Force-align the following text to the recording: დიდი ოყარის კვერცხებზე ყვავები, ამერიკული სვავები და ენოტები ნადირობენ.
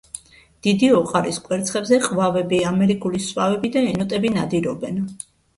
დიდი 0.67 0.87
ოყარის 0.99 1.37
კვერცხებზე 1.49 1.99
ყვავები, 2.07 2.63
ამერიკული 2.71 3.21
სვავები 3.27 3.73
და 3.77 3.87
ენოტები 3.93 4.37
ნადირობენ. 4.39 5.03